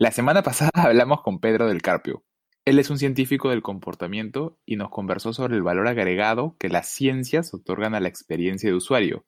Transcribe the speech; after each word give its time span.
La 0.00 0.12
semana 0.12 0.44
pasada 0.44 0.70
hablamos 0.74 1.22
con 1.22 1.40
Pedro 1.40 1.66
del 1.66 1.82
Carpio. 1.82 2.22
Él 2.64 2.78
es 2.78 2.88
un 2.88 2.98
científico 2.98 3.50
del 3.50 3.62
comportamiento 3.62 4.56
y 4.64 4.76
nos 4.76 4.90
conversó 4.90 5.32
sobre 5.32 5.56
el 5.56 5.64
valor 5.64 5.88
agregado 5.88 6.54
que 6.60 6.68
las 6.68 6.86
ciencias 6.86 7.52
otorgan 7.52 7.96
a 7.96 8.00
la 8.00 8.06
experiencia 8.06 8.70
de 8.70 8.76
usuario. 8.76 9.26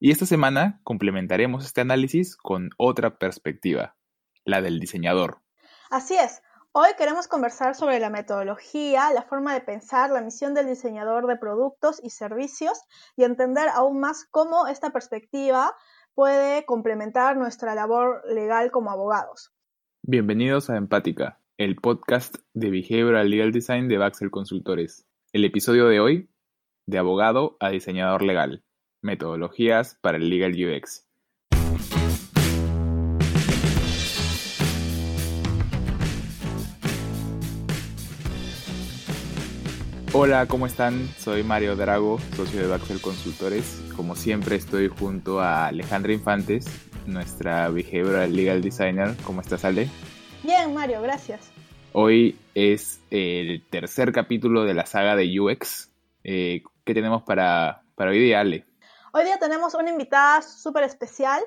Y 0.00 0.10
esta 0.10 0.24
semana 0.24 0.80
complementaremos 0.82 1.66
este 1.66 1.82
análisis 1.82 2.38
con 2.38 2.70
otra 2.78 3.18
perspectiva, 3.18 3.94
la 4.46 4.62
del 4.62 4.80
diseñador. 4.80 5.42
Así 5.90 6.14
es. 6.16 6.40
Hoy 6.72 6.88
queremos 6.96 7.28
conversar 7.28 7.74
sobre 7.74 8.00
la 8.00 8.08
metodología, 8.08 9.12
la 9.12 9.24
forma 9.24 9.52
de 9.52 9.60
pensar, 9.60 10.08
la 10.08 10.22
misión 10.22 10.54
del 10.54 10.68
diseñador 10.68 11.26
de 11.26 11.36
productos 11.36 12.00
y 12.02 12.08
servicios 12.08 12.80
y 13.14 13.24
entender 13.24 13.68
aún 13.68 14.00
más 14.00 14.24
cómo 14.30 14.66
esta 14.68 14.88
perspectiva 14.88 15.76
puede 16.14 16.64
complementar 16.64 17.36
nuestra 17.36 17.74
labor 17.74 18.22
legal 18.26 18.70
como 18.70 18.90
abogados. 18.90 19.51
Bienvenidos 20.04 20.68
a 20.68 20.76
Empática, 20.76 21.38
el 21.58 21.76
podcast 21.76 22.34
de 22.54 22.70
Behavioral 22.70 23.30
Legal 23.30 23.52
Design 23.52 23.86
de 23.86 23.98
Baxel 23.98 24.32
Consultores. 24.32 25.06
El 25.32 25.44
episodio 25.44 25.86
de 25.86 26.00
hoy, 26.00 26.28
de 26.88 26.98
abogado 26.98 27.56
a 27.60 27.70
diseñador 27.70 28.22
legal, 28.22 28.64
metodologías 29.00 29.96
para 30.02 30.16
el 30.16 30.28
Legal 30.28 30.54
UX. 30.54 31.06
Hola, 40.12 40.46
¿cómo 40.46 40.66
están? 40.66 41.06
Soy 41.16 41.44
Mario 41.44 41.76
Drago, 41.76 42.18
socio 42.34 42.60
de 42.60 42.66
Baxel 42.66 43.00
Consultores. 43.00 43.80
Como 43.94 44.16
siempre 44.16 44.56
estoy 44.56 44.88
junto 44.88 45.40
a 45.40 45.68
Alejandra 45.68 46.12
Infantes, 46.12 46.66
nuestra 47.06 47.68
Behavioral 47.68 48.34
Legal 48.34 48.62
Designer. 48.62 49.14
¿Cómo 49.24 49.40
estás, 49.40 49.64
Ale? 49.64 49.88
Bien, 50.42 50.72
Mario, 50.74 51.02
gracias. 51.02 51.50
Hoy 51.92 52.38
es 52.54 53.00
el 53.10 53.64
tercer 53.70 54.12
capítulo 54.12 54.64
de 54.64 54.74
la 54.74 54.86
saga 54.86 55.16
de 55.16 55.38
UX. 55.38 55.90
Eh, 56.24 56.62
¿Qué 56.84 56.94
tenemos 56.94 57.22
para, 57.22 57.82
para 57.94 58.10
hoy 58.10 58.18
día, 58.18 58.40
Ale? 58.40 58.64
Hoy 59.12 59.24
día 59.24 59.38
tenemos 59.38 59.74
una 59.74 59.90
invitada 59.90 60.42
súper 60.42 60.84
especial. 60.84 61.42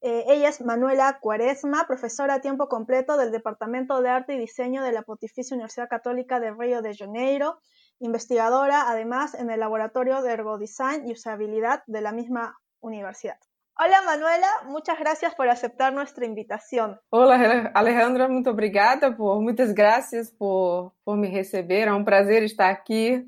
Eh, 0.00 0.24
ella 0.28 0.48
es 0.48 0.60
Manuela 0.60 1.18
Cuaresma, 1.20 1.86
profesora 1.86 2.34
a 2.34 2.40
tiempo 2.40 2.68
completo 2.68 3.16
del 3.16 3.32
Departamento 3.32 4.00
de 4.00 4.08
Arte 4.08 4.34
y 4.34 4.38
Diseño 4.38 4.82
de 4.82 4.92
la 4.92 5.02
Pontificia 5.02 5.54
Universidad 5.54 5.88
Católica 5.88 6.40
de 6.40 6.52
Río 6.52 6.80
de 6.80 6.96
Janeiro 6.96 7.60
investigadora 8.00 8.90
además 8.90 9.34
en 9.34 9.50
el 9.50 9.60
Laboratorio 9.60 10.22
de 10.22 10.32
Ergodesign 10.32 11.06
y 11.06 11.12
Usabilidad 11.12 11.84
de 11.86 12.00
la 12.00 12.12
misma 12.12 12.58
universidad. 12.80 13.38
Hola 13.78 14.02
Manuela, 14.02 14.48
muchas 14.64 14.98
gracias 14.98 15.34
por 15.34 15.48
aceptar 15.48 15.92
nuestra 15.92 16.26
invitación. 16.26 17.00
Hola 17.10 17.70
Alejandra, 17.74 18.28
muito 18.28 18.50
obrigada 18.50 19.16
por, 19.16 19.40
muitas 19.40 19.72
gracias 19.72 20.30
por, 20.30 20.92
por 21.02 21.16
me 21.16 21.28
receber. 21.28 21.88
É 21.88 21.92
um 21.92 22.04
prazer 22.04 22.42
estar 22.42 22.70
aqui 22.70 23.26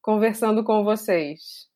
conversando 0.00 0.62
com 0.62 0.84
vocês. 0.84 1.70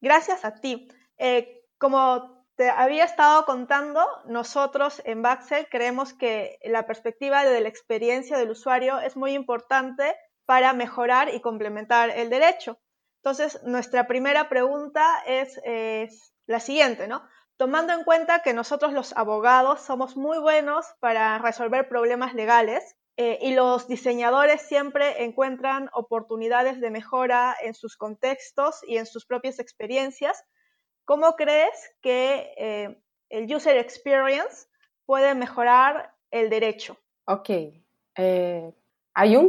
Gracias 0.00 0.44
a 0.44 0.52
ti. 0.52 0.88
Eh, 1.18 1.62
como 1.78 2.44
te 2.56 2.68
había 2.68 3.04
estado 3.04 3.44
contando, 3.44 4.00
nosotros 4.26 5.00
en 5.04 5.22
Baxel 5.22 5.68
creemos 5.70 6.12
que 6.12 6.58
la 6.64 6.86
perspectiva 6.86 7.44
de 7.44 7.60
la 7.60 7.68
experiencia 7.68 8.36
del 8.36 8.50
usuario 8.50 8.98
es 8.98 9.16
muy 9.16 9.32
importante 9.32 10.14
para 10.44 10.72
mejorar 10.72 11.32
y 11.32 11.40
complementar 11.40 12.10
el 12.10 12.30
derecho. 12.30 12.78
Entonces, 13.22 13.62
nuestra 13.64 14.06
primera 14.06 14.48
pregunta 14.48 15.22
es, 15.26 15.60
la 16.48 16.58
siguiente, 16.58 17.06
¿no? 17.06 17.22
Tomando 17.56 17.92
en 17.92 18.04
cuenta 18.04 18.42
que 18.42 18.54
nosotros 18.54 18.92
los 18.92 19.16
abogados 19.16 19.82
somos 19.82 20.16
muy 20.16 20.38
buenos 20.38 20.86
para 20.98 21.38
resolver 21.38 21.88
problemas 21.88 22.34
legales 22.34 22.96
eh, 23.16 23.38
y 23.42 23.54
los 23.54 23.86
diseñadores 23.86 24.62
siempre 24.62 25.24
encuentran 25.24 25.90
oportunidades 25.92 26.80
de 26.80 26.90
mejora 26.90 27.54
en 27.62 27.74
sus 27.74 27.96
contextos 27.96 28.80
y 28.86 28.96
en 28.96 29.06
sus 29.06 29.26
propias 29.26 29.58
experiencias, 29.58 30.42
¿cómo 31.04 31.34
crees 31.36 31.94
que 32.00 32.54
eh, 32.56 33.02
el 33.28 33.54
user 33.54 33.76
experience 33.76 34.68
puede 35.04 35.34
mejorar 35.34 36.14
el 36.30 36.48
derecho? 36.48 36.96
Ok. 37.26 37.50
Eh, 38.16 38.72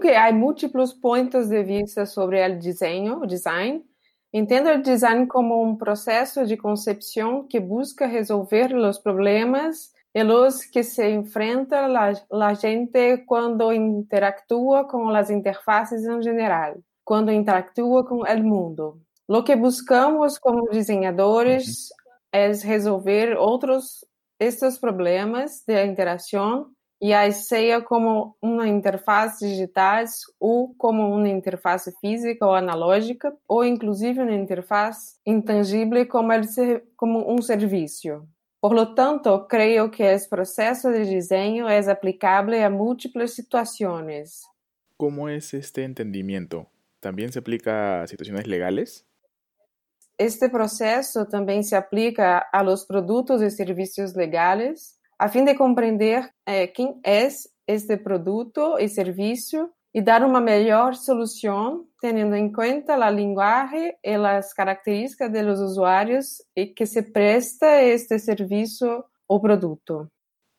que 0.02 0.18
há 0.18 0.32
múltiplos 0.32 0.96
pontos 0.96 1.48
de 1.48 1.64
vista 1.64 2.06
sobre 2.06 2.44
o 2.44 2.60
desenho, 2.60 3.20
o 3.22 3.26
design. 3.26 3.89
Entendo 4.32 4.70
o 4.70 4.82
design 4.82 5.26
como 5.26 5.64
um 5.64 5.76
processo 5.76 6.46
de 6.46 6.56
concepção 6.56 7.48
que 7.48 7.60
busca 7.60 8.06
resolver 8.06 8.76
os 8.76 9.00
problemas 9.00 9.92
e 10.14 10.24
os 10.24 10.64
que 10.66 10.84
se 10.84 11.08
enfrenta 11.10 11.88
a 12.32 12.54
gente 12.54 13.18
quando 13.26 13.72
interactúa 13.74 14.88
com 14.88 15.10
as 15.10 15.30
interfaces 15.30 16.04
em 16.04 16.22
geral, 16.22 16.78
quando 17.04 17.32
interactúa 17.32 18.06
com 18.06 18.24
o 18.24 18.44
mundo. 18.44 19.02
Lo 19.28 19.44
que 19.44 19.56
buscamos 19.56 20.38
como 20.38 20.70
desenhadores 20.70 21.90
uhum. 21.90 22.14
é 22.34 22.52
resolver 22.52 23.36
outros 23.38 24.06
estes 24.40 24.78
problemas 24.78 25.64
de 25.68 25.86
interação 25.86 26.68
e 27.02 27.14
a 27.14 27.32
seja 27.32 27.82
como 27.82 28.36
uma 28.42 28.68
interface 28.68 29.48
digital 29.48 30.04
ou 30.40 30.76
como 30.76 31.08
uma 31.16 31.30
interface 31.30 31.94
física 32.02 32.46
ou 32.46 32.54
analógica, 32.54 33.34
ou 33.48 33.64
inclusive 33.64 34.22
uma 34.22 34.34
interface 34.34 35.16
intangível 35.26 36.06
como, 36.08 36.30
como 36.98 37.34
um 37.34 37.42
serviço. 37.42 38.28
Por 38.62 38.74
lo 38.74 38.94
tanto, 38.94 39.48
creio 39.48 39.90
que 39.90 40.04
esse 40.04 40.28
processo 40.28 40.92
de 40.92 41.06
desenho 41.06 41.68
é 41.68 41.80
aplicável 41.90 42.66
a 42.66 42.70
múltiplas 42.70 43.32
situações. 43.32 44.42
Como 44.98 45.30
é 45.30 45.38
este 45.38 45.82
entendimento? 45.82 46.66
Também 47.00 47.32
se 47.32 47.40
aplica 47.40 48.02
a 48.02 48.08
situações 48.08 48.46
legais? 48.46 49.06
Este 50.18 50.50
processo 50.50 51.26
também 51.26 51.64
se 51.64 51.74
aplica 51.74 52.46
a 52.52 52.62
los 52.62 52.84
produtos 52.84 53.42
e 53.42 53.50
serviços 53.50 54.14
legais 54.14 54.99
a 55.20 55.28
fim 55.28 55.44
de 55.44 55.54
compreender 55.54 56.34
eh, 56.46 56.68
quem 56.68 57.00
é 57.04 57.28
este 57.68 57.98
produto 57.98 58.80
e 58.80 58.88
serviço 58.88 59.70
e 59.94 60.02
dar 60.02 60.24
uma 60.24 60.40
melhor 60.40 60.96
solução, 60.96 61.86
tendo 62.00 62.34
em 62.36 62.50
conta 62.52 62.94
a 62.94 63.10
linguagem 63.10 63.94
e 64.02 64.16
as 64.16 64.54
características 64.54 65.30
dos 65.32 65.60
usuários 65.60 66.42
e 66.56 66.68
que 66.68 66.86
se 66.86 67.04
presta 67.12 67.82
este 67.82 68.18
serviço 68.18 69.04
ou 69.28 69.42
produto. 69.42 70.10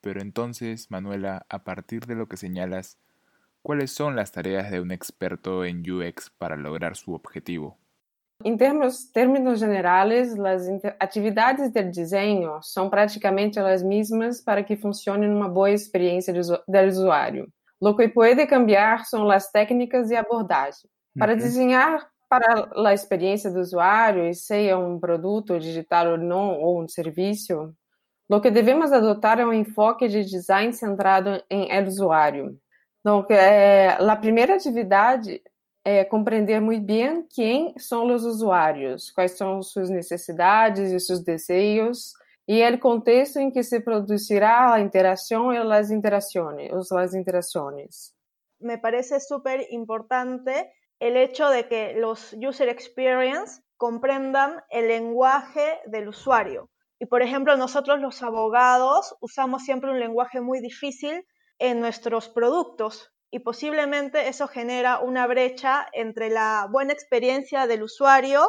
Pero 0.02 0.20
entonces, 0.20 0.90
Manuela, 0.90 1.46
a 1.48 1.64
partir 1.64 2.00
de 2.06 2.14
lo 2.14 2.26
que 2.26 2.36
señalas, 2.36 2.98
¿cuáles 3.62 3.92
son 3.92 4.14
las 4.14 4.30
tareas 4.30 4.70
de 4.70 4.80
un 4.80 4.90
experto 4.90 5.64
en 5.64 5.82
UX 5.90 6.30
para 6.30 6.56
lograr 6.56 6.96
su 6.96 7.14
objetivo? 7.14 7.79
Em 8.42 8.56
termos, 8.56 9.04
términos 9.12 9.60
generais, 9.60 10.38
as 10.38 10.66
atividades 10.98 11.70
de 11.70 11.82
desenho 11.82 12.58
são 12.62 12.88
praticamente 12.88 13.58
as 13.60 13.82
mesmas 13.82 14.40
para 14.40 14.64
que 14.64 14.76
funcione 14.76 15.28
uma 15.28 15.48
boa 15.48 15.70
experiência 15.70 16.32
do 16.32 16.40
usuário. 16.88 17.48
Lo 17.80 17.94
que 17.94 18.08
pode 18.08 18.46
cambiar 18.46 19.04
são 19.04 19.30
as 19.30 19.50
técnicas 19.50 20.10
e 20.10 20.16
abordagem. 20.16 20.88
Para 21.18 21.32
uhum. 21.32 21.38
desenhar 21.38 22.08
para 22.28 22.70
a 22.88 22.94
experiência 22.94 23.50
do 23.50 23.60
usuário, 23.60 24.32
seja 24.34 24.78
um 24.78 24.98
produto 24.98 25.58
digital 25.58 26.12
ou 26.12 26.18
não, 26.18 26.60
ou 26.60 26.82
um 26.82 26.88
serviço, 26.88 27.74
o 28.28 28.40
que 28.40 28.50
devemos 28.50 28.92
adotar 28.92 29.40
é 29.40 29.44
um 29.44 29.52
enfoque 29.52 30.06
de 30.06 30.24
design 30.24 30.72
centrado 30.72 31.42
em 31.50 31.68
el 31.72 31.88
usuário. 31.88 32.56
Então, 33.00 33.26
é, 33.28 33.96
a 34.00 34.16
primeira 34.16 34.54
atividade 34.54 35.42
é, 35.84 36.04
compreender 36.04 36.60
muito 36.60 36.84
bem 36.84 37.26
quem 37.30 37.74
são 37.78 38.06
os 38.12 38.24
usuários, 38.24 39.10
quais 39.10 39.32
são 39.32 39.62
suas 39.62 39.88
necessidades 39.88 40.92
e 40.92 41.00
seus 41.00 41.22
desejos, 41.22 42.12
e 42.46 42.68
o 42.68 42.78
contexto 42.78 43.38
em 43.38 43.50
que 43.50 43.62
se 43.62 43.80
produzirá 43.80 44.74
a 44.74 44.80
interação 44.80 45.52
e 45.52 45.58
as 45.58 45.90
interações, 45.90 46.92
as 46.92 47.14
interações. 47.14 48.12
Me 48.60 48.76
parece 48.76 49.20
súper 49.20 49.68
importante 49.70 50.52
el 50.98 51.16
hecho 51.16 51.48
de 51.48 51.62
que 51.64 51.94
los 51.94 52.34
user 52.34 52.68
experience 52.68 53.62
comprendan 53.78 54.62
el 54.68 54.88
lenguaje 54.88 55.80
del 55.86 56.08
usuario. 56.08 56.68
Y 56.98 57.06
por 57.06 57.22
ejemplo, 57.22 57.56
nosotros 57.56 57.98
los 58.00 58.22
abogados 58.22 59.16
usamos 59.20 59.62
siempre 59.62 59.90
un 59.90 59.98
lenguaje 59.98 60.42
muy 60.42 60.60
difícil 60.60 61.24
en 61.58 61.80
nuestros 61.80 62.28
productos 62.28 63.10
y 63.30 63.40
posiblemente 63.40 64.28
eso 64.28 64.48
genera 64.48 64.98
una 64.98 65.26
brecha 65.26 65.86
entre 65.92 66.30
la 66.30 66.66
buena 66.70 66.92
experiencia 66.92 67.66
del 67.66 67.82
usuario 67.84 68.48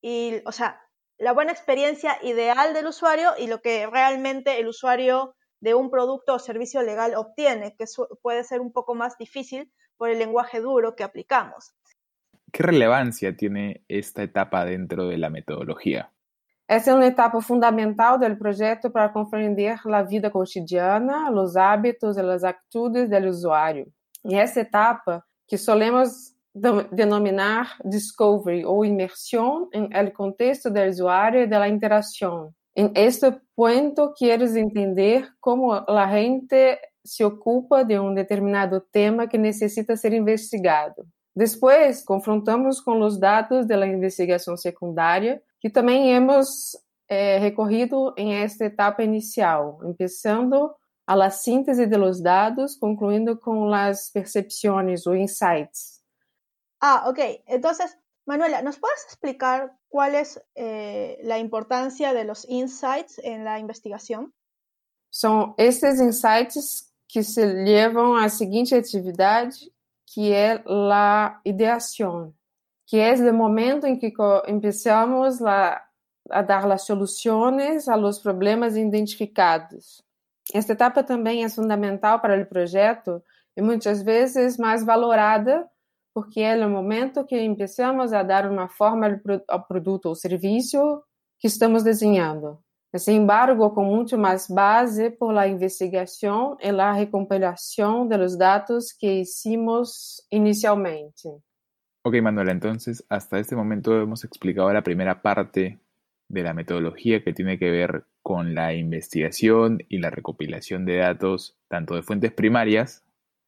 y, 0.00 0.40
o 0.46 0.52
sea, 0.52 0.80
la 1.18 1.32
buena 1.32 1.52
experiencia 1.52 2.18
ideal 2.22 2.72
del 2.74 2.86
usuario 2.86 3.32
y 3.38 3.48
lo 3.48 3.60
que 3.60 3.86
realmente 3.86 4.60
el 4.60 4.68
usuario 4.68 5.34
de 5.60 5.74
un 5.74 5.90
producto 5.90 6.34
o 6.34 6.38
servicio 6.38 6.82
legal 6.82 7.14
obtiene, 7.16 7.74
que 7.76 7.84
puede 8.22 8.44
ser 8.44 8.60
un 8.60 8.72
poco 8.72 8.94
más 8.94 9.18
difícil 9.18 9.72
por 9.96 10.08
el 10.08 10.18
lenguaje 10.18 10.60
duro 10.60 10.94
que 10.94 11.02
aplicamos. 11.02 11.74
¿Qué 12.52 12.62
relevancia 12.62 13.36
tiene 13.36 13.84
esta 13.88 14.22
etapa 14.22 14.64
dentro 14.64 15.08
de 15.08 15.18
la 15.18 15.28
metodología? 15.28 16.10
Essa 16.66 16.90
é 16.90 16.94
uma 16.94 17.06
etapa 17.06 17.40
fundamental 17.40 18.18
do 18.18 18.36
projeto 18.36 18.90
para 18.90 19.08
compreender 19.08 19.80
a 19.86 20.02
vida 20.02 20.30
cotidiana, 20.30 21.30
os 21.30 21.56
hábitos 21.56 22.16
e 22.16 22.20
as 22.20 22.44
atitudes 22.44 23.08
do 23.08 23.28
usuário. 23.28 23.90
E 24.24 24.34
essa 24.34 24.60
etapa, 24.60 25.22
que 25.46 25.56
solemos 25.56 26.32
denominar 26.92 27.78
discovery 27.84 28.64
ou 28.64 28.84
imersão 28.84 29.68
em 29.72 29.88
el 29.92 30.12
contexto 30.12 30.70
do 30.70 30.80
usuário 30.80 31.42
e 31.42 31.46
da 31.46 31.68
interação. 31.68 32.50
Em 32.76 32.92
este 32.94 33.32
ponto, 33.56 34.12
queres 34.14 34.56
entender 34.56 35.28
como 35.40 35.72
a 35.72 36.06
gente 36.10 36.78
se 37.04 37.24
ocupa 37.24 37.84
de 37.84 37.98
um 37.98 38.12
determinado 38.12 38.80
tema 38.92 39.26
que 39.26 39.38
necessita 39.38 39.96
ser 39.96 40.12
investigado. 40.12 41.06
Depois, 41.34 42.04
confrontamos 42.04 42.80
com 42.80 43.00
os 43.00 43.18
dados 43.18 43.66
da 43.66 43.86
investigação 43.86 44.56
secundária 44.56 45.40
que 45.60 45.70
também 45.70 46.12
hemos 46.12 46.76
é, 47.08 47.38
recorrido 47.38 48.12
em 48.16 48.34
esta 48.34 48.64
etapa 48.64 49.02
inicial, 49.02 49.78
começando 49.78 50.70
a 51.08 51.16
la 51.16 51.30
síntese 51.30 51.86
de 51.86 51.96
los 51.96 52.20
dados, 52.20 52.76
concluindo 52.76 53.38
com 53.38 53.64
las 53.64 54.10
percepções 54.10 55.06
ou 55.06 55.16
insights. 55.16 56.02
Ah, 56.80 57.08
ok. 57.08 57.42
Entonces, 57.46 57.96
Manuela, 58.26 58.60
¿nos 58.62 58.78
puedes 58.78 59.04
explicar 59.06 59.72
cuál 59.88 60.14
es 60.14 60.40
eh, 60.54 61.18
la 61.22 61.38
importancia 61.38 62.12
de 62.12 62.24
los 62.24 62.44
insights 62.48 63.18
en 63.24 63.44
la 63.44 63.58
investigación? 63.58 64.32
São 65.10 65.54
estes 65.56 65.98
insights 66.00 66.92
que 67.08 67.22
se 67.22 67.44
levam 67.44 68.14
à 68.14 68.28
seguinte 68.28 68.74
atividade, 68.74 69.72
que 70.06 70.32
é 70.32 70.62
a 70.66 71.40
ideação 71.42 72.34
que 72.88 72.96
é 72.96 73.12
o 73.12 73.34
momento 73.34 73.86
em 73.86 73.98
que 73.98 74.10
começamos 74.10 75.42
a, 75.42 75.84
a 76.30 76.40
dar 76.40 76.72
as 76.72 76.86
soluções 76.86 77.86
a 77.86 77.94
los 77.94 78.18
problemas 78.18 78.76
identificados. 78.76 80.02
Esta 80.54 80.72
etapa 80.72 81.02
também 81.02 81.44
é 81.44 81.48
fundamental 81.48 82.20
para 82.20 82.40
o 82.40 82.46
projeto 82.46 83.22
e 83.56 83.62
muitas 83.62 84.02
vezes 84.02 84.56
mais 84.56 84.84
valorada 84.84 85.68
porque 86.14 86.40
é 86.40 86.66
o 86.66 86.68
momento 86.68 87.24
que 87.24 87.48
começamos 87.48 88.12
a 88.12 88.24
dar 88.24 88.50
uma 88.50 88.68
forma 88.68 89.20
ao 89.46 89.64
produto 89.64 90.06
ou 90.06 90.16
serviço 90.16 91.02
que 91.38 91.46
estamos 91.46 91.84
desenhando. 91.84 92.58
Sin 92.96 93.12
embargo, 93.12 93.70
com 93.70 93.84
muito 93.84 94.16
mais 94.18 94.48
base 94.48 95.10
por 95.10 95.32
la 95.32 95.46
investigação 95.46 96.56
e 96.60 96.72
la 96.72 96.92
recompilação 96.92 98.08
dos 98.08 98.36
dados 98.36 98.92
que 98.92 99.20
hicimos 99.20 100.22
inicialmente. 100.32 101.28
Ok, 102.02 102.20
Manuela, 102.22 102.50
entonces 102.50 103.04
hasta 103.10 103.38
este 103.38 103.54
momento 103.54 103.92
hemos 103.92 104.24
explicado 104.24 104.72
la 104.72 104.82
primera 104.82 105.20
parte 105.20 105.78
de 106.28 106.42
la 106.42 106.54
metodología 106.54 107.22
que 107.22 107.32
tiene 107.32 107.58
que 107.58 107.70
ver 107.70 108.06
con 108.28 108.54
la 108.54 108.74
investigación 108.74 109.78
y 109.88 110.00
la 110.00 110.10
recopilación 110.10 110.84
de 110.84 110.98
datos 110.98 111.56
tanto 111.66 111.94
de 111.94 112.02
fuentes 112.02 112.30
primarias 112.30 113.02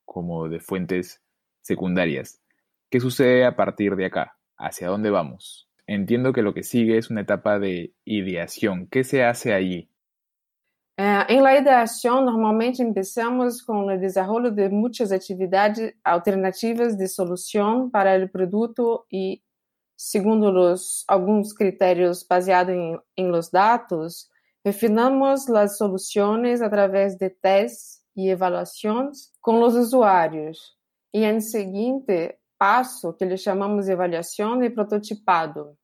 como 0.06 0.48
de 0.48 0.58
fuentes 0.58 1.20
secundarias. 1.60 2.40
¿Qué 2.88 2.98
sucede 2.98 3.44
a 3.44 3.56
partir 3.56 3.94
de 3.94 4.06
acá? 4.06 4.38
¿Hacia 4.56 4.88
dónde 4.88 5.10
vamos? 5.10 5.68
Entiendo 5.86 6.32
que 6.32 6.40
lo 6.40 6.54
que 6.54 6.62
sigue 6.62 6.96
es 6.96 7.10
una 7.10 7.20
etapa 7.20 7.58
de 7.58 7.92
ideación. 8.06 8.86
¿Qué 8.86 9.04
se 9.04 9.22
hace 9.22 9.52
allí? 9.52 9.90
É, 10.96 11.30
em 11.34 11.42
la 11.42 11.54
ideação, 11.54 12.24
normalmente 12.24 12.82
começamos 12.82 13.60
com 13.60 13.84
o 13.84 13.98
desenvolvimento 13.98 14.54
de 14.54 14.70
muitas 14.70 15.12
atividades 15.12 15.92
alternativas 16.02 16.96
de 16.96 17.06
solução 17.06 17.90
para 17.90 18.24
o 18.24 18.28
produto 18.30 19.04
e, 19.12 19.42
segundo 19.94 20.46
os, 20.58 21.04
alguns 21.06 21.52
critérios 21.52 22.22
baseados 22.26 22.74
em, 22.74 22.98
em 23.14 23.28
los 23.28 23.50
dados, 23.50 24.29
refinamos 24.64 25.48
as 25.50 25.76
soluções 25.76 26.60
através 26.60 27.16
de 27.16 27.30
testes 27.30 28.00
e 28.16 28.30
avaliações 28.30 29.30
com 29.40 29.62
os 29.62 29.74
usuários. 29.74 30.76
E 31.12 31.24
em 31.24 31.40
seguinte 31.40 32.38
passo, 32.58 33.12
que 33.14 33.24
lhe 33.24 33.36
chamamos 33.36 33.86
de 33.86 33.92
avaliação 33.92 34.62
e 34.62 34.70
prototipado. 34.70 35.76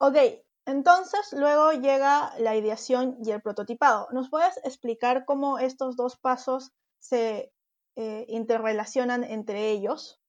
Ok, 0.00 0.42
Entonces, 0.66 1.32
luego 1.32 1.72
llega 1.72 2.32
la 2.38 2.54
ideación 2.54 3.16
y 3.24 3.32
el 3.32 3.40
prototipado. 3.40 4.08
¿Nos 4.12 4.30
puedes 4.30 4.56
explicar 4.64 5.24
cómo 5.24 5.58
estos 5.58 5.96
dos 5.96 6.16
pasos 6.16 6.70
se 6.98 7.52
eh, 7.96 8.24
interrelacionan 8.28 9.24
entre 9.24 9.70
ellos? 9.70 10.20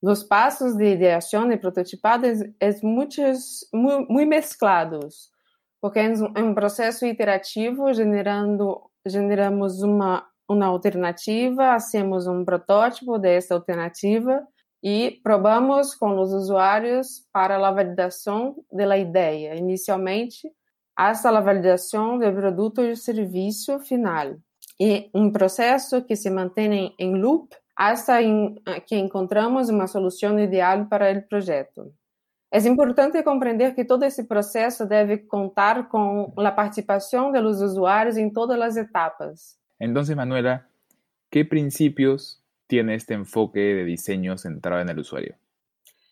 Los 0.00 0.24
pasos 0.24 0.76
de 0.76 0.90
ideación 0.90 1.52
y 1.52 1.56
prototipado 1.56 2.26
es, 2.26 2.44
es 2.60 2.84
muchos, 2.84 3.68
muy, 3.72 4.06
muy, 4.08 4.26
mezclados, 4.26 5.32
porque 5.80 6.00
es 6.00 6.20
un, 6.20 6.36
un 6.38 6.54
proceso 6.54 7.06
iterativo 7.06 7.92
generando, 7.92 8.90
generamos 9.04 9.82
uma, 9.82 10.28
uma 10.48 10.66
alternativa, 10.66 11.74
hacemos 11.74 12.26
um 12.26 12.44
protótipo 12.44 13.18
dessa 13.18 13.54
alternativa 13.54 14.46
e 14.82 15.20
probamos 15.22 15.94
com 15.94 16.18
os 16.18 16.32
usuários 16.32 17.26
para 17.32 17.56
a 17.56 17.70
validação 17.70 18.56
da 18.72 18.96
ideia, 18.96 19.54
inicialmente 19.54 20.50
hasta 20.96 21.30
a 21.30 21.40
validação 21.40 22.18
do 22.18 22.32
produto 22.32 22.82
ou 22.82 22.96
serviço 22.96 23.78
final. 23.80 24.36
E 24.78 25.10
um 25.14 25.30
processo 25.30 26.02
que 26.02 26.16
se 26.16 26.30
mantém 26.30 26.94
em 26.98 27.14
loop 27.14 27.54
hasta 27.76 28.18
que 28.86 28.96
encontramos 28.96 29.70
uma 29.70 29.86
solução 29.86 30.38
ideal 30.38 30.86
para 30.86 31.12
o 31.12 31.22
projeto. 31.22 31.94
É 32.52 32.58
importante 32.66 33.22
compreender 33.22 33.74
que 33.74 33.84
todo 33.84 34.04
esse 34.04 34.24
processo 34.24 34.84
deve 34.84 35.18
contar 35.18 35.88
com 35.88 36.32
a 36.36 36.50
participação 36.50 37.30
dos 37.30 37.60
usuários 37.60 38.16
em 38.16 38.28
todas 38.28 38.60
as 38.60 38.76
etapas. 38.76 39.56
Então, 39.78 40.02
Manuela, 40.16 40.66
que 41.30 41.44
princípios 41.44 42.42
tiene 42.68 42.96
este 42.96 43.14
enfoque 43.14 43.60
de 43.60 43.84
diseño 43.84 44.36
centrado 44.36 44.82
en 44.82 44.88
el 44.88 44.98
usuario? 44.98 45.34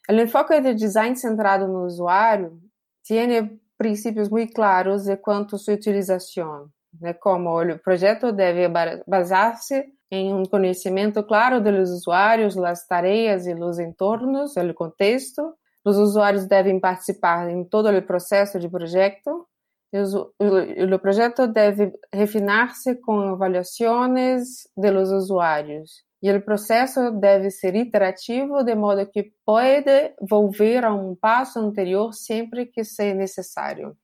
El 0.09 0.21
enfoque 0.21 0.61
de 0.61 0.75
design 0.75 1.17
centrado 1.17 1.65
en 1.65 1.71
el 1.73 1.87
usuario 1.87 2.53
tiene 3.03 3.61
principios 3.77 4.31
muy 4.31 4.49
claros 4.49 5.05
de 5.05 5.21
cuanto 5.21 5.57
a 5.57 5.59
su 5.59 5.73
utilización, 5.73 6.73
né? 7.01 7.15
como 7.15 7.61
el 7.63 7.81
proyecto 7.81 8.33
debe 8.33 8.69
basarse 9.07 9.93
em 10.11 10.33
um 10.33 10.45
conhecimento 10.45 11.23
claro 11.23 11.61
dos 11.61 11.91
usuários, 11.91 12.55
das 12.55 12.87
tarefas 12.87 13.47
e 13.47 13.55
dos 13.55 13.79
entornos, 13.79 14.55
do 14.55 14.75
contexto. 14.75 15.55
Os 15.89 15.97
usuários 15.97 16.47
devem 16.47 16.79
participar 16.79 17.49
em 17.49 17.65
todo 17.65 17.89
o 17.89 18.03
processo 18.03 18.59
de 18.59 18.69
projeto. 18.69 19.49
O 19.91 20.99
projeto 20.99 21.47
deve 21.47 21.93
refinar-se 22.13 22.97
com 22.97 23.21
avaliações 23.21 24.69
dos 24.77 25.11
usuários. 25.11 26.05
E 26.21 26.31
o 26.31 26.45
processo 26.45 27.11
deve 27.13 27.51
ser 27.51 27.75
iterativo, 27.75 28.63
de 28.63 28.75
modo 28.75 29.11
que 29.11 29.33
pode 29.47 30.15
volver 30.21 30.85
a 30.85 30.93
um 30.93 31.17
passo 31.17 31.59
anterior 31.59 32.13
sempre 32.13 32.67
que 32.67 32.85
seja 32.85 33.15
necessário. 33.15 33.97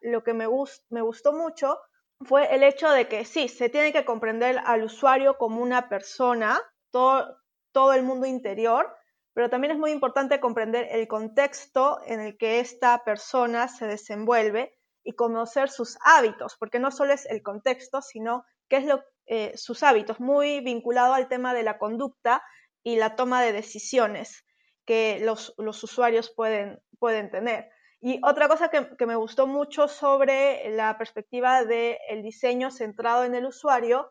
Lo 0.00 0.22
que 0.22 0.32
me, 0.32 0.46
gust 0.46 0.84
me 0.88 1.02
gustó 1.02 1.32
mucho 1.32 1.76
fue 2.24 2.54
el 2.54 2.62
hecho 2.62 2.88
de 2.90 3.08
que 3.08 3.24
sí, 3.24 3.48
se 3.48 3.68
tiene 3.68 3.92
que 3.92 4.04
comprender 4.04 4.60
al 4.64 4.84
usuario 4.84 5.36
como 5.36 5.60
una 5.60 5.88
persona, 5.88 6.60
todo, 6.92 7.34
todo 7.72 7.92
el 7.92 8.04
mundo 8.04 8.26
interior, 8.26 8.94
pero 9.38 9.50
también 9.50 9.70
es 9.70 9.78
muy 9.78 9.92
importante 9.92 10.40
comprender 10.40 10.88
el 10.90 11.06
contexto 11.06 12.00
en 12.04 12.18
el 12.18 12.36
que 12.36 12.58
esta 12.58 13.04
persona 13.04 13.68
se 13.68 13.86
desenvuelve 13.86 14.76
y 15.04 15.12
conocer 15.12 15.68
sus 15.68 15.96
hábitos, 16.02 16.56
porque 16.58 16.80
no 16.80 16.90
solo 16.90 17.12
es 17.12 17.24
el 17.26 17.40
contexto, 17.44 18.02
sino 18.02 18.44
qué 18.68 18.78
es 18.78 18.86
lo 18.86 19.04
eh, 19.26 19.52
sus 19.54 19.84
hábitos, 19.84 20.18
muy 20.18 20.58
vinculado 20.58 21.14
al 21.14 21.28
tema 21.28 21.54
de 21.54 21.62
la 21.62 21.78
conducta 21.78 22.42
y 22.82 22.96
la 22.96 23.14
toma 23.14 23.40
de 23.40 23.52
decisiones 23.52 24.44
que 24.84 25.20
los, 25.22 25.54
usuarios 25.56 26.32
pueden, 26.34 26.80
pueden 26.98 27.30
tener. 27.30 27.70
Y 28.00 28.18
otra 28.24 28.48
cosa 28.48 28.70
que, 28.70 29.06
me 29.06 29.14
gustó 29.14 29.46
mucho 29.46 29.86
sobre 29.86 30.68
la 30.70 30.98
perspectiva 30.98 31.62
del 31.62 32.24
diseño 32.24 32.72
centrado 32.72 33.22
en 33.22 33.36
el 33.36 33.46
usuario 33.46 34.10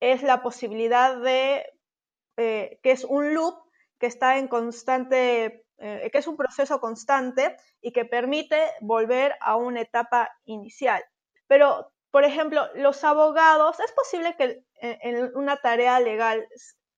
es 0.00 0.22
la 0.22 0.42
posibilidad 0.42 1.20
de 1.20 1.66
eh, 2.38 2.80
que 2.82 2.92
es 2.92 3.04
un 3.04 3.34
loop 3.34 3.61
que 4.02 4.08
está 4.08 4.36
en 4.36 4.48
constante, 4.48 5.62
eh, 5.78 6.10
que 6.10 6.18
es 6.18 6.26
un 6.26 6.36
proceso 6.36 6.80
constante 6.80 7.56
y 7.80 7.92
que 7.92 8.04
permite 8.04 8.58
volver 8.80 9.36
a 9.40 9.54
una 9.54 9.80
etapa 9.80 10.28
inicial. 10.44 11.04
Pero 11.46 11.92
por 12.10 12.24
ejemplo, 12.24 12.62
los 12.74 13.04
abogados, 13.04 13.78
¿es 13.78 13.92
posible 13.92 14.34
que 14.36 14.64
en 14.80 15.30
una 15.36 15.56
tarea 15.58 16.00
legal 16.00 16.46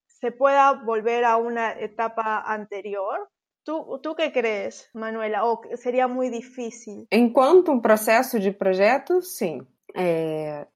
se 0.06 0.32
pueda 0.32 0.72
volver 0.72 1.26
a 1.26 1.36
una 1.36 1.72
etapa 1.78 2.40
anterior? 2.40 3.28
¿Tú, 3.64 4.00
¿Tú 4.02 4.14
qué 4.14 4.32
crees, 4.32 4.88
Manuela? 4.94 5.44
¿O 5.44 5.60
sería 5.76 6.08
muy 6.08 6.30
difícil? 6.30 7.06
Enquanto 7.10 7.70
um 7.70 7.80
processo 7.80 8.40
de 8.40 8.50
projeto, 8.50 9.20
sim. 9.20 9.66
É, 9.96 10.66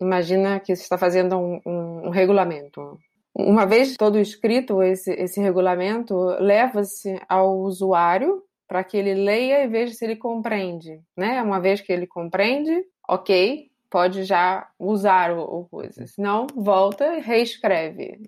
imagina 0.00 0.58
que 0.58 0.74
você 0.74 0.82
está 0.82 0.96
fazendo 0.96 1.36
um, 1.36 1.60
um, 1.66 2.06
um, 2.06 2.10
regulamento. 2.10 2.98
Uma 3.34 3.64
vez 3.64 3.96
todo 3.96 4.18
escrito 4.18 4.82
esse, 4.82 5.12
esse 5.12 5.40
regulamento, 5.40 6.14
leva-se 6.38 7.18
ao 7.28 7.60
usuário 7.60 8.42
para 8.68 8.84
que 8.84 8.96
ele 8.96 9.14
leia 9.14 9.64
e 9.64 9.68
veja 9.68 9.94
se 9.94 10.04
ele 10.04 10.16
compreende, 10.16 11.00
né? 11.16 11.42
Uma 11.42 11.60
vez 11.60 11.80
que 11.80 11.92
ele 11.92 12.06
compreende, 12.06 12.84
ok, 13.08 13.70
pode 13.90 14.24
já 14.24 14.68
usar 14.78 15.32
o, 15.32 15.42
o 15.42 15.68
coisa. 15.68 16.06
Senão, 16.06 16.46
volta 16.54 17.16
e 17.16 17.20
reescreve. 17.20 18.22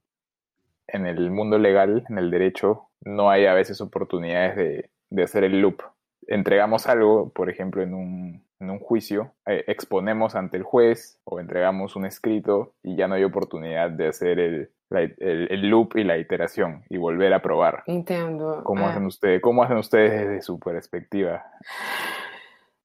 En 0.89 1.07
el 1.07 1.31
mundo 1.31 1.59
legal, 1.59 2.05
en 2.09 2.19
el 2.19 2.31
derecho, 2.31 2.89
no 3.05 3.29
hay 3.29 3.47
a 3.47 3.55
veces 3.55 3.81
oportunidades 3.81 4.57
de, 4.57 4.91
de 5.11 5.23
hacer 5.23 5.45
el 5.45 5.61
loop. 5.61 5.83
Entregamos 6.27 6.87
algo, 6.87 7.31
por 7.31 7.51
ejemplo, 7.51 7.83
en 7.83 7.95
un, 7.95 8.45
en 8.61 8.71
un 8.71 8.79
juicio, 8.79 9.33
eh, 9.47 9.65
exponemos 9.67 10.35
ante 10.35 10.57
el 10.57 10.63
juez 10.63 11.19
o 11.25 11.41
entregamos 11.41 11.97
un 11.97 12.07
escrito 12.07 12.75
y 12.83 12.97
ya 12.97 13.09
no 13.09 13.15
hay 13.15 13.25
oportunidad 13.25 13.91
de 13.91 14.09
hacer 14.09 14.39
el, 14.39 14.71
la- 14.91 15.01
el, 15.03 15.49
el 15.51 15.69
loop 15.71 15.97
y 15.97 16.05
la 16.05 16.17
iteración 16.19 16.83
y 16.89 16.97
volver 16.99 17.33
a 17.35 17.41
probar. 17.41 17.83
Entendo. 17.87 18.63
¿Cómo, 18.65 18.83
é. 18.87 18.91
hacen 18.91 19.07
ustedes, 19.07 19.41
¿Cómo 19.41 19.63
hacen 19.63 19.79
ustedes 19.79 20.11
desde 20.13 20.43
su 20.43 20.59
perspectiva? 20.59 21.45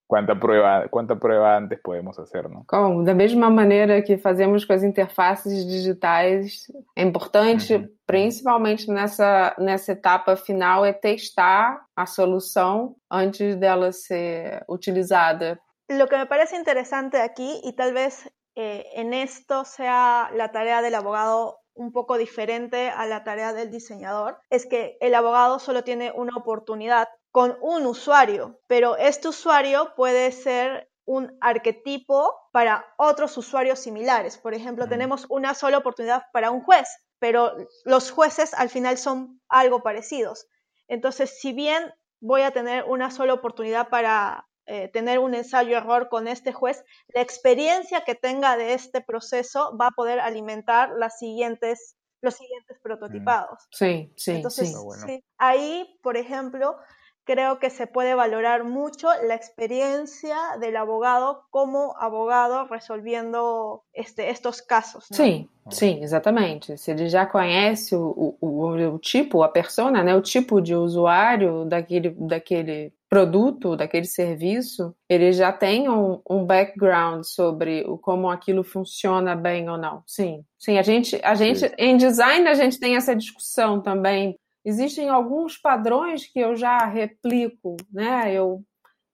¿Cuánta 0.06 0.34
prueba, 0.34 0.88
¿Cuánta 0.88 1.14
prueba 1.20 1.56
antes 1.56 1.78
podemos 1.80 2.18
hacer? 2.18 2.50
¿no? 2.50 2.64
Como, 2.66 3.04
da 3.04 3.14
mesma 3.14 3.48
maneira 3.48 4.02
que 4.02 4.18
fazemos 4.18 4.64
com 4.64 4.72
as 4.72 4.82
interfaces 4.82 5.64
digitais, 5.64 6.66
é 6.96 7.02
importante, 7.04 7.74
Uhum. 7.76 7.88
principalmente 8.06 8.90
nessa, 8.90 9.54
nessa 9.56 9.92
etapa 9.92 10.34
final, 10.34 10.84
é 10.84 10.92
testar 10.92 11.86
a 11.94 12.06
solução 12.06 12.96
antes 13.08 13.54
dela 13.54 13.92
ser 13.92 14.64
utilizada. 14.68 15.60
Lo 15.88 16.08
que 16.08 16.16
me 16.16 16.26
parece 16.26 16.56
interesante 16.56 17.16
aquí, 17.18 17.60
y 17.62 17.72
tal 17.74 17.92
vez 17.94 18.28
eh, 18.56 18.86
en 18.96 19.14
esto 19.14 19.64
sea 19.64 20.28
la 20.34 20.48
tarea 20.50 20.82
del 20.82 20.96
abogado 20.96 21.59
un 21.80 21.92
poco 21.92 22.18
diferente 22.18 22.90
a 22.90 23.06
la 23.06 23.24
tarea 23.24 23.54
del 23.54 23.70
diseñador, 23.70 24.38
es 24.50 24.66
que 24.66 24.98
el 25.00 25.14
abogado 25.14 25.58
solo 25.58 25.82
tiene 25.82 26.12
una 26.14 26.36
oportunidad 26.36 27.08
con 27.30 27.56
un 27.62 27.86
usuario, 27.86 28.60
pero 28.66 28.98
este 28.98 29.28
usuario 29.28 29.94
puede 29.96 30.30
ser 30.30 30.90
un 31.06 31.38
arquetipo 31.40 32.34
para 32.52 32.84
otros 32.98 33.34
usuarios 33.38 33.78
similares. 33.78 34.36
Por 34.36 34.52
ejemplo, 34.52 34.88
tenemos 34.88 35.24
una 35.30 35.54
sola 35.54 35.78
oportunidad 35.78 36.24
para 36.34 36.50
un 36.50 36.60
juez, 36.60 36.86
pero 37.18 37.56
los 37.86 38.10
jueces 38.10 38.52
al 38.52 38.68
final 38.68 38.98
son 38.98 39.40
algo 39.48 39.82
parecidos. 39.82 40.46
Entonces, 40.86 41.40
si 41.40 41.54
bien 41.54 41.94
voy 42.20 42.42
a 42.42 42.50
tener 42.50 42.84
una 42.84 43.10
sola 43.10 43.32
oportunidad 43.32 43.88
para 43.88 44.49
eh, 44.72 44.88
tener 44.88 45.18
un 45.18 45.34
ensayo-error 45.34 46.08
con 46.08 46.28
este 46.28 46.52
juez, 46.52 46.84
la 47.08 47.22
experiencia 47.22 48.02
que 48.02 48.14
tenga 48.14 48.56
de 48.56 48.74
este 48.74 49.00
proceso 49.00 49.76
va 49.76 49.88
a 49.88 49.90
poder 49.90 50.20
alimentar 50.20 50.90
las 50.96 51.18
siguientes, 51.18 51.96
los 52.20 52.34
siguientes 52.34 52.78
prototipados. 52.80 53.66
Sim, 53.72 54.12
sim, 54.16 54.36
Entonces. 54.36 54.68
Está 54.68 54.80
bueno. 54.80 55.06
sí, 55.08 55.24
ahí, 55.38 55.98
por 56.04 56.16
ejemplo, 56.16 56.76
creo 57.24 57.58
que 57.58 57.68
se 57.68 57.88
puede 57.88 58.14
valorar 58.14 58.62
mucho 58.62 59.08
la 59.26 59.34
experiencia 59.34 60.36
del 60.60 60.76
abogado 60.76 61.46
como 61.50 61.96
abogado 61.98 62.68
resolviendo 62.68 63.82
este, 63.92 64.30
estos 64.30 64.62
casos. 64.62 65.10
¿no? 65.10 65.16
Sim, 65.16 65.48
sim, 65.68 66.00
exatamente. 66.00 66.76
Se 66.76 66.92
ele 66.92 67.08
já 67.08 67.26
conhece 67.26 67.96
o, 67.96 68.06
o, 68.06 68.36
o, 68.40 68.94
o 68.94 68.98
tipo, 69.00 69.42
a 69.42 69.48
persona, 69.48 70.04
né, 70.04 70.14
o 70.14 70.22
tipo 70.22 70.60
de 70.60 70.76
usuário 70.76 71.64
daquele, 71.64 72.14
daquele 72.16 72.92
produto, 73.10 73.74
daquele 73.74 74.06
serviço, 74.06 74.94
ele 75.08 75.32
já 75.32 75.52
tem 75.52 75.88
um, 75.90 76.22
um 76.30 76.46
background 76.46 77.24
sobre 77.24 77.84
o, 77.84 77.98
como 77.98 78.30
aquilo 78.30 78.62
funciona 78.62 79.34
bem 79.34 79.68
ou 79.68 79.76
não. 79.76 80.04
Sim, 80.06 80.44
sim. 80.56 80.78
A 80.78 80.82
gente, 80.82 81.20
a 81.24 81.34
gente, 81.34 81.68
Sim. 81.68 81.74
em 81.76 81.96
design, 81.96 82.46
a 82.48 82.54
gente 82.54 82.78
tem 82.78 82.94
essa 82.94 83.14
discussão 83.16 83.82
também. 83.82 84.38
Existem 84.64 85.08
alguns 85.08 85.58
padrões 85.58 86.24
que 86.24 86.38
eu 86.38 86.54
já 86.54 86.86
replico, 86.86 87.76
né? 87.92 88.32
Eu 88.32 88.62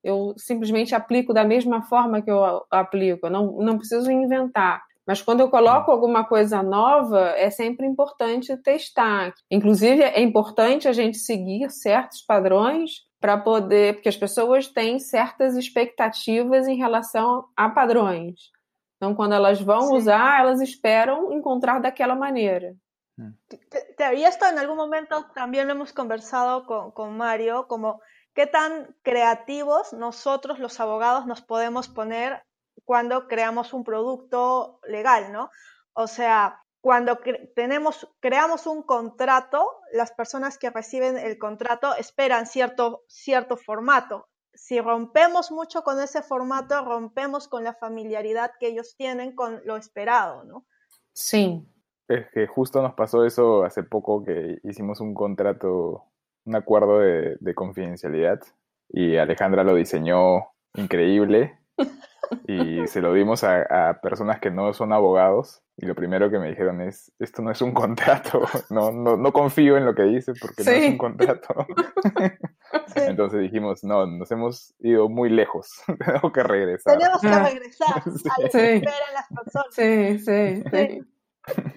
eu 0.05 0.35
simplesmente 0.37 0.95
aplico 0.95 1.35
da 1.35 1.43
mesma 1.43 1.83
forma 1.83 2.23
que 2.23 2.31
eu 2.31 2.65
aplico, 2.71 3.27
eu 3.27 3.31
não, 3.31 3.57
não 3.57 3.77
preciso 3.77 4.09
inventar. 4.09 4.81
Mas 5.05 5.21
quando 5.21 5.41
eu 5.41 5.51
coloco 5.51 5.91
alguma 5.91 6.23
coisa 6.25 6.63
nova, 6.63 7.31
é 7.37 7.51
sempre 7.51 7.87
importante 7.87 8.57
testar. 8.59 9.35
Inclusive, 9.51 10.03
é 10.03 10.21
importante 10.21 10.87
a 10.87 10.93
gente 10.93 11.19
seguir 11.19 11.71
certos 11.71 12.23
padrões 12.23 13.06
para 13.21 13.39
poder, 13.39 13.95
porque 13.95 14.09
as 14.09 14.17
pessoas 14.17 14.69
têm 14.69 14.99
certas 14.99 15.57
expectativas 15.57 16.69
em 16.69 16.77
relação 16.77 17.49
a 17.57 17.69
padrões. 17.69 18.51
Então, 18.97 19.15
quando 19.15 19.35
elas 19.35 19.61
vão 19.61 19.83
Sim. 19.89 19.97
usar, 19.97 20.41
elas 20.41 20.61
esperam 20.61 21.33
encontrar 21.33 21.81
daquela 21.81 22.15
maneira. 22.15 22.75
Te- 23.49 24.15
Y 24.15 24.25
esto 24.25 24.47
en 24.47 24.59
algún 24.59 24.77
momento 24.77 25.25
también 25.35 25.67
lo 25.67 25.73
hemos 25.73 25.93
conversado 25.93 26.67
con, 26.67 26.91
con 26.93 27.17
Mario, 27.17 27.67
como 27.67 28.01
qué 28.35 28.47
tan 28.47 28.95
creativos 29.03 29.93
nosotros 29.93 30.59
los 30.59 30.79
abogados 30.81 31.27
nos 31.27 31.41
podemos 31.41 31.89
poner 31.89 32.43
cuando 32.85 33.27
creamos 33.27 33.73
un 33.73 33.85
producto 33.85 34.79
legal, 34.87 35.33
¿no? 35.33 35.51
O 35.95 36.07
sea, 36.07 36.63
cuando 36.87 37.19
cre- 37.19 37.51
tenemos, 37.57 38.09
creamos 38.21 38.69
un 38.69 38.85
contrato, 38.85 39.69
las 39.93 40.13
personas 40.13 40.57
que 40.57 40.71
reciben 40.71 41.19
el 41.19 41.37
contrato 41.37 41.97
esperan 41.97 42.47
cierto, 42.47 43.03
cierto 43.09 43.57
formato. 43.57 44.29
Si 44.55 44.81
rompemos 44.81 45.51
mucho 45.51 45.83
con 45.83 46.01
ese 46.01 46.23
formato, 46.23 46.85
rompemos 46.85 47.49
con 47.49 47.65
la 47.65 47.75
familiaridad 47.75 48.53
que 48.61 48.69
ellos 48.69 48.95
tienen 48.97 49.35
con 49.35 49.63
lo 49.65 49.77
esperado, 49.77 50.45
¿no? 50.45 50.65
Sim, 51.13 51.67
Es 52.07 52.31
que 52.33 52.47
justo 52.47 52.81
nos 52.81 52.95
pasó 52.95 53.25
eso 53.25 53.65
hace 53.65 53.83
poco 53.83 54.23
que 54.23 54.61
hicimos 54.63 55.01
un 55.01 55.13
contrato, 55.13 56.05
un 56.45 56.55
acuerdo 56.55 57.01
de, 57.01 57.37
de 57.41 57.55
confidencialidad 57.57 58.39
y 58.91 59.17
Alejandra 59.17 59.65
lo 59.65 59.75
diseñó 59.75 60.53
increíble 60.75 61.59
y 62.47 62.87
se 62.87 63.01
lo 63.01 63.13
dimos 63.13 63.45
a, 63.45 63.89
a 63.91 64.01
personas 64.01 64.41
que 64.41 64.51
no 64.51 64.73
son 64.73 64.93
abogados 64.93 65.63
y 65.79 65.87
lo 65.87 65.95
primero 65.95 66.31
que 66.31 66.39
me 66.39 66.49
dijeron 66.49 66.81
es, 66.81 67.13
esto 67.19 67.43
no 67.43 67.51
es 67.51 67.61
un 67.63 67.73
contrato, 67.75 68.43
no, 68.71 68.91
no, 68.93 69.17
no 69.17 69.33
confío 69.33 69.77
en 69.77 69.85
lo 69.85 69.95
que 69.95 70.03
dice 70.05 70.33
porque 70.41 70.65
no 70.65 70.71
es 70.71 70.85
Sí. 70.85 70.89
un 70.91 70.99
contrato. 70.99 71.67
Sí. 72.89 73.01
Entonces 73.07 73.41
dijimos, 73.41 73.85
no, 73.85 74.07
nos 74.07 74.31
hemos 74.33 74.75
ido 74.81 75.09
muy 75.09 75.29
lejos, 75.31 75.83
tenemos 76.05 76.33
que 76.33 76.43
regresar. 76.43 76.99
Tenemos 76.99 77.21
que 77.21 77.29
regresar 77.29 77.89
a 77.97 78.03
lo 78.41 78.49
que 78.49 78.51
Sí. 78.51 78.59
esperan 78.59 79.15
las 79.15 79.27
personas. 79.29 79.75
sim, 79.75 80.19
sim, 80.19 80.65
sim. 80.71 81.07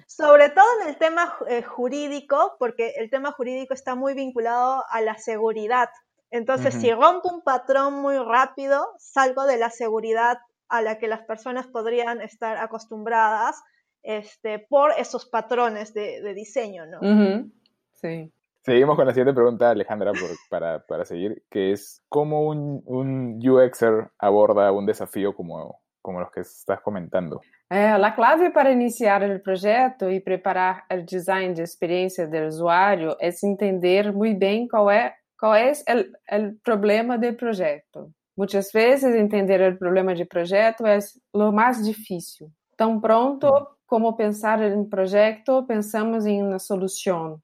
Sobre 0.08 0.48
todo 0.50 0.64
en 0.82 0.88
el 0.88 0.96
tema 0.98 1.32
eh, 1.48 1.62
jurídico, 1.62 2.56
porque 2.58 2.94
el 2.96 3.08
tema 3.08 3.30
jurídico 3.32 3.72
está 3.72 3.94
muy 3.94 4.14
vinculado 4.14 4.82
a 4.90 5.00
la 5.00 5.16
seguridad. 5.16 5.88
Entonces, 6.30 6.74
Ujú. 6.74 6.80
si 6.82 6.92
rompo 6.92 7.28
un 7.32 7.42
patrón 7.42 7.94
muy 8.00 8.16
rápido, 8.18 8.86
salgo 8.98 9.44
de 9.44 9.58
la 9.58 9.70
seguridad 9.70 10.38
a 10.68 10.82
la 10.82 10.98
que 10.98 11.08
las 11.08 11.22
personas 11.22 11.66
podrían 11.66 12.20
estar 12.20 12.56
acostumbradas 12.58 13.60
este, 14.02 14.58
por 14.60 14.92
esos 14.96 15.26
patrones 15.26 15.92
de, 15.92 16.22
de 16.22 16.34
diseño, 16.34 16.86
¿no? 16.86 17.00
Uhum, 17.00 17.50
sim. 17.94 18.30
Seguimos 18.62 18.94
con 18.96 19.06
la 19.06 19.12
siguiente 19.12 19.34
pregunta, 19.34 19.70
Alejandra, 19.70 20.12
por- 20.12 20.36
para, 20.48 20.84
para 20.86 21.04
seguir, 21.04 21.42
que 21.50 21.72
es 21.72 22.02
¿cómo 22.08 22.46
un, 22.46 22.82
un 22.84 23.40
UXer 23.42 24.10
aborda 24.18 24.70
un 24.70 24.86
desafío 24.86 25.34
como, 25.34 25.80
como 26.02 26.20
los 26.20 26.30
que 26.30 26.40
estás 26.40 26.80
comentando? 26.80 27.40
É, 27.70 27.88
a 27.88 28.14
clave 28.14 28.50
para 28.50 28.70
iniciar 28.72 29.22
o 29.22 29.40
projeto 29.40 30.10
e 30.10 30.20
preparar 30.20 30.84
o 30.92 31.02
design 31.04 31.54
de 31.54 31.62
experiência 31.62 32.26
do 32.26 32.46
usuário 32.46 33.16
é 33.20 33.30
se 33.30 33.46
entender 33.46 34.12
muito 34.12 34.38
bem 34.38 34.66
qual 34.68 34.90
é 34.90 35.14
qual 35.40 35.54
é 35.54 35.72
o 35.72 36.54
problema 36.62 37.16
do 37.16 37.32
projeto. 37.32 38.12
Muitas 38.36 38.70
vezes 38.70 39.14
entender 39.14 39.72
o 39.72 39.78
problema 39.78 40.14
de 40.14 40.26
projeto 40.26 40.86
é 40.86 40.98
o 41.32 41.50
mais 41.50 41.82
difícil. 41.82 42.50
Tão 42.76 43.00
pronto 43.00 43.50
como 43.86 44.14
pensar 44.14 44.62
em 44.62 44.84
projeto, 44.84 45.64
pensamos 45.66 46.26
em 46.26 46.42
uma 46.42 46.58
solução. 46.58 47.40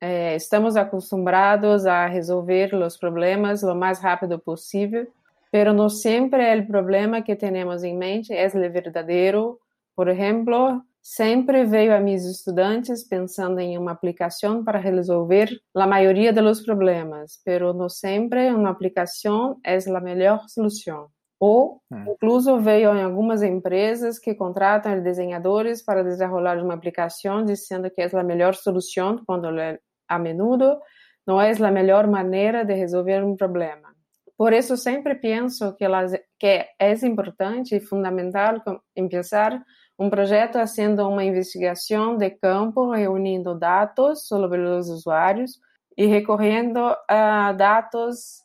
É, 0.00 0.34
estamos 0.34 0.76
acostumados 0.76 1.86
a 1.86 2.06
resolver 2.06 2.74
os 2.74 2.96
problemas 2.96 3.62
o 3.62 3.74
mais 3.74 4.00
rápido 4.00 4.38
possível, 4.38 5.06
pero 5.52 5.72
não 5.72 5.88
sempre 5.88 6.58
o 6.58 6.66
problema 6.66 7.22
que 7.22 7.36
temos 7.36 7.84
em 7.84 7.96
mente 7.96 8.32
é 8.32 8.46
o 8.46 8.72
verdadeiro. 8.72 9.58
Por 9.94 10.08
exemplo, 10.08 10.82
sempre 11.06 11.66
veio 11.66 11.94
a 11.94 12.00
meus 12.00 12.24
estudantes 12.24 13.06
pensando 13.06 13.60
em 13.60 13.76
uma 13.76 13.92
aplicação 13.92 14.64
para 14.64 14.78
resolver 14.78 15.50
a 15.76 15.86
maioria 15.86 16.32
dos 16.32 16.62
problemas, 16.64 17.38
pero 17.44 17.74
não 17.74 17.90
sempre 17.90 18.50
uma 18.50 18.70
aplicação 18.70 19.58
é 19.62 19.76
a 19.76 20.00
melhor 20.00 20.40
solução. 20.48 21.08
Ou, 21.38 21.82
Hum. 21.92 22.04
incluso, 22.14 22.58
veio 22.58 22.94
em 22.96 23.02
algumas 23.02 23.42
empresas 23.42 24.18
que 24.18 24.34
contratam 24.34 25.02
desenhadores 25.02 25.84
para 25.84 26.02
desenvolver 26.02 26.62
uma 26.62 26.72
aplicação, 26.72 27.44
dizendo 27.44 27.90
que 27.90 28.00
é 28.00 28.08
a 28.10 28.24
melhor 28.24 28.54
solução, 28.54 29.22
quando 29.26 29.48
a 30.08 30.18
menudo 30.18 30.78
não 31.26 31.38
é 31.38 31.52
a 31.52 31.70
melhor 31.70 32.06
maneira 32.06 32.64
de 32.64 32.72
resolver 32.72 33.22
um 33.22 33.36
problema. 33.36 33.92
Por 34.38 34.54
isso, 34.54 34.74
sempre 34.76 35.14
penso 35.16 35.74
que, 35.76 35.84
elas, 35.84 36.12
que 36.40 36.66
é 36.78 36.92
importante 37.02 37.76
e 37.76 37.80
fundamental 37.80 38.62
começar 38.96 39.62
um 39.98 40.10
projeto 40.10 40.54
fazendo 40.54 41.08
uma 41.08 41.24
investigação 41.24 42.16
de 42.16 42.30
campo 42.30 42.90
reunindo 42.90 43.56
dados 43.56 44.26
sobre 44.26 44.60
os 44.60 44.88
usuários 44.88 45.60
e 45.96 46.06
recorrendo 46.06 46.78
a 46.78 47.48
ah, 47.48 47.52
dados 47.52 48.42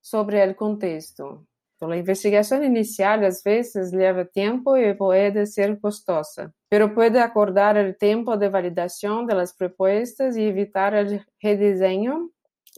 sobre 0.00 0.44
o 0.46 0.54
contexto. 0.54 1.44
Então, 1.76 1.90
a 1.90 1.96
investigação 1.96 2.62
inicial 2.62 3.24
às 3.24 3.42
vezes 3.42 3.92
leva 3.92 4.24
tempo 4.24 4.76
e 4.76 4.94
pode 4.94 5.44
ser 5.46 5.78
custosa, 5.80 6.54
mas 6.70 6.94
pode 6.94 7.18
acordar 7.18 7.76
o 7.76 7.92
tempo 7.92 8.36
de 8.36 8.48
validação 8.48 9.26
das 9.26 9.52
propostas 9.52 10.36
e 10.36 10.42
evitar 10.42 10.94
o 10.94 11.20
redesenho 11.42 12.30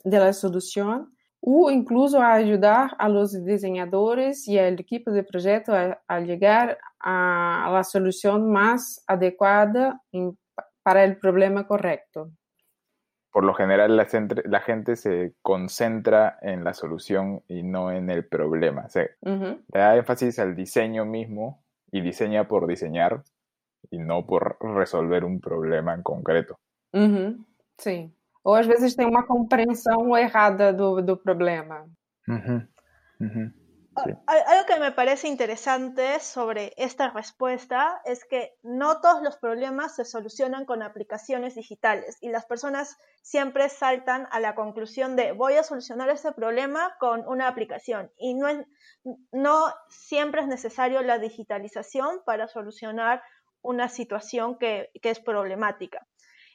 da 0.05 0.33
solução, 0.33 1.07
ou 1.43 1.71
incluso 1.71 2.19
ajudar 2.19 2.95
a 2.99 3.07
los 3.07 3.33
desenhadores 3.33 4.47
e 4.49 4.59
a 4.59 4.69
equipe 4.71 5.11
de 5.13 5.23
projeto 5.23 5.71
a, 5.71 5.99
a 6.09 6.25
chegar 6.25 6.77
a 7.09 7.71
la 7.73 7.85
solución 7.85 8.51
más 8.51 9.05
adecuada 9.07 10.03
en, 10.13 10.37
para 10.83 11.05
el 11.05 11.19
problema 11.19 11.67
correcto 11.67 12.33
por 13.37 13.45
lo 13.45 13.53
general 13.53 13.95
la, 13.99 14.61
gente 14.61 14.97
se 14.97 15.35
concentra 15.43 16.39
en 16.41 16.65
la 16.65 16.73
solución 16.73 17.43
y 17.49 17.65
no 17.65 17.93
en 17.93 18.09
el 18.09 18.25
problema. 18.25 18.87
O 18.87 18.99
Le 19.21 19.59
da 19.75 19.95
énfasis 19.95 20.39
al 20.39 20.57
diseño 20.57 21.05
mismo 21.05 21.63
y 21.93 22.01
diseña 22.01 22.49
por 22.49 22.67
diseñar 22.67 23.25
y 23.91 23.99
no 23.99 24.25
por 24.25 24.57
resolver 24.59 25.23
un 25.27 25.43
problema 25.43 25.93
en 25.93 26.03
concreto. 26.03 26.59
Sí. 27.77 28.11
O 28.43 28.57
a 28.57 28.63
veces 28.63 28.97
tiene 28.97 29.11
una 29.11 29.27
comprensión 29.27 30.17
errada 30.17 30.73
del 30.73 31.19
problema. 31.19 31.85
Algo 34.27 34.67
que 34.67 34.79
me 34.79 34.93
parece 34.93 35.29
interesante 35.29 36.21
sobre 36.21 36.75
esta 36.77 37.11
respuesta 37.11 38.01
es 38.05 38.25
que 38.25 38.55
no 38.63 39.01
todos 39.01 39.23
los 39.23 39.39
problemas 39.39 39.97
se 39.97 40.05
solucionan 40.05 40.67
con 40.67 40.83
aplicaciones 40.83 41.55
digitales 41.55 42.19
y 42.21 42.29
las 42.29 42.45
personas 42.45 42.99
siempre 43.23 43.69
saltan 43.69 44.29
a 44.31 44.41
la 44.41 44.55
conclusión 44.55 45.17
de 45.17 45.33
voy 45.33 45.55
a 45.55 45.63
solucionar 45.63 46.11
este 46.11 46.33
problema 46.33 46.95
con 47.01 47.27
una 47.27 47.49
aplicación 47.49 48.13
y 48.19 48.35
no, 48.35 48.49
no 49.33 49.75
siempre 49.89 50.43
es 50.43 50.47
necesario 50.47 51.01
la 51.03 51.19
digitalización 51.19 52.21
para 52.27 52.49
solucionar 52.49 53.23
una 53.63 53.89
situación 53.89 54.59
que, 54.59 54.91
que 55.01 55.11
es 55.11 55.21
problemática. 55.21 56.07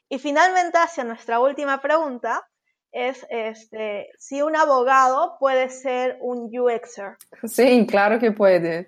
Y 0.10 0.20
finalmente, 0.20 0.78
hacia 0.78 1.04
nuestra 1.06 1.40
última 1.40 1.82
pregunta, 1.82 2.46
es 2.92 3.26
este, 3.30 4.10
si 4.18 4.42
un 4.42 4.56
abogado 4.56 5.38
puede 5.40 5.70
ser 5.70 6.18
un 6.22 6.50
UXer. 6.52 7.18
Sim, 7.44 7.86
claro 7.86 8.20
que 8.20 8.32
pode. 8.32 8.88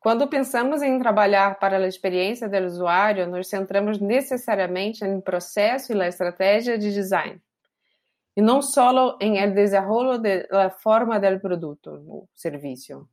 Quando 0.00 0.30
pensamos 0.30 0.80
em 0.80 0.98
trabalhar 0.98 1.58
para 1.58 1.76
a 1.76 1.88
experiência 1.88 2.48
do 2.48 2.56
usuário, 2.58 3.26
nós 3.26 3.48
centramos 3.48 3.98
necessariamente 3.98 5.04
no 5.04 5.20
processo 5.20 5.92
e 5.92 5.94
na 5.94 6.06
estratégia 6.06 6.78
de 6.78 6.92
design. 6.92 7.40
E 8.36 8.40
não 8.40 8.62
só 8.62 9.18
em 9.20 9.38
el 9.38 9.52
desenvolvimento 9.52 10.48
da 10.48 10.70
forma 10.70 11.18
do 11.18 11.40
produto 11.40 11.90
ou 12.06 12.28
serviço. 12.32 13.08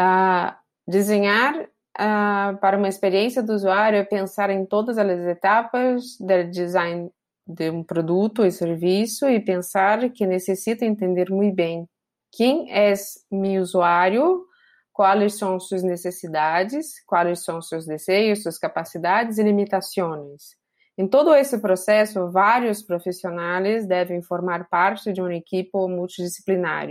Uh, 0.00 0.52
desenhar 0.88 1.54
uh, 1.60 2.58
para 2.60 2.76
uma 2.76 2.88
experiência 2.88 3.40
do 3.40 3.52
usuário 3.52 3.98
é 3.98 4.04
pensar 4.04 4.50
em 4.50 4.66
todas 4.66 4.98
as 4.98 5.08
etapas 5.08 6.18
do 6.18 6.50
design 6.50 7.12
de 7.46 7.70
um 7.70 7.82
produto 7.82 8.44
e 8.44 8.52
serviço 8.52 9.28
e 9.28 9.40
pensar 9.40 10.10
que 10.10 10.26
necessita 10.26 10.84
entender 10.84 11.30
muito 11.30 11.54
bem 11.54 11.88
quem 12.30 12.72
é 12.72 12.94
meu 13.30 13.60
usuário, 13.62 14.44
quais 14.92 15.38
são 15.38 15.58
suas 15.60 15.82
necessidades, 15.82 17.02
quais 17.06 17.44
são 17.44 17.60
seus 17.60 17.86
desejos, 17.86 18.42
suas 18.42 18.58
capacidades 18.58 19.38
e 19.38 19.42
limitações. 19.42 20.56
Em 20.96 21.08
todo 21.08 21.34
esse 21.34 21.58
processo, 21.58 22.30
vários 22.30 22.82
profissionais 22.82 23.86
devem 23.86 24.22
formar 24.22 24.68
parte 24.68 25.12
de 25.12 25.20
uma 25.20 25.34
equipe 25.34 25.70
multidisciplinar 25.72 26.88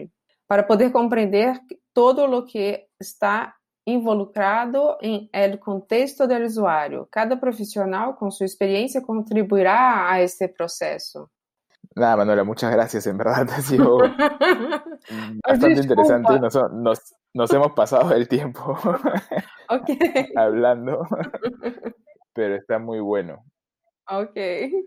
para 0.48 0.64
poder 0.64 0.92
compreender 0.92 1.58
todo 1.94 2.24
o 2.24 2.46
que 2.46 2.84
está 3.00 3.54
involucrado 3.86 4.98
en 5.02 5.30
el 5.32 5.60
contexto 5.60 6.28
del 6.28 6.46
usuario. 6.46 7.08
Cada 7.12 7.40
profesional 7.40 8.16
con 8.16 8.32
su 8.32 8.44
experiencia 8.44 9.02
contribuirá 9.02 10.12
a 10.12 10.22
este 10.22 10.50
proceso. 10.50 11.32
Nada, 11.96 12.18
Manuela, 12.18 12.44
muchas 12.44 12.72
gracias. 12.72 13.08
En 13.08 13.18
verdad 13.18 13.48
ha 13.52 13.62
sido 13.62 13.98
bastante 15.48 15.82
interesante. 15.82 16.40
Nos, 16.40 16.56
nos, 16.72 17.16
nos, 17.34 17.54
hemos 17.54 17.74
pasado 17.74 18.14
el 18.14 18.28
tiempo 18.28 18.78
hablando, 20.36 21.08
pero 22.34 22.56
está 22.56 22.80
muy 22.80 23.00
bueno. 23.00 23.44
Ok, 24.10 24.36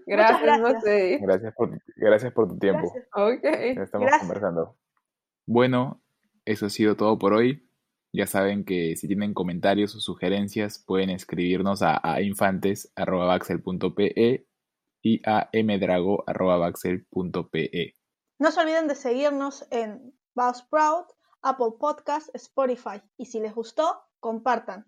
gracias, 0.06 0.60
gracias. 0.60 1.20
Gracias 1.20 1.54
por, 1.54 1.70
gracias 1.96 2.32
por 2.32 2.48
tu 2.48 2.58
tiempo. 2.58 2.92
Okay. 3.12 3.70
Estamos 3.70 4.10
conversando. 4.20 4.76
Bueno, 5.46 6.02
eso 6.44 6.66
ha 6.66 6.70
sido 6.70 6.96
todo 6.96 7.18
por 7.18 7.32
hoy. 7.32 7.66
Ya 8.14 8.26
saben 8.28 8.64
que 8.64 8.94
si 8.94 9.08
tienen 9.08 9.34
comentarios 9.34 9.96
o 9.96 10.00
sugerencias 10.00 10.78
pueden 10.78 11.10
escribirnos 11.10 11.82
a, 11.82 12.00
a 12.00 12.22
infantes.baxel.pe 12.22 14.46
y 15.02 15.20
a 15.28 15.50
mdrago.baxel.pe. 15.52 17.96
No 18.38 18.52
se 18.52 18.60
olviden 18.60 18.86
de 18.86 18.94
seguirnos 18.94 19.66
en 19.72 20.14
Buzzsprout, 20.36 21.08
Apple 21.42 21.72
Podcast, 21.80 22.32
Spotify 22.36 23.02
y 23.16 23.26
si 23.26 23.40
les 23.40 23.52
gustó, 23.52 24.04
compartan. 24.20 24.86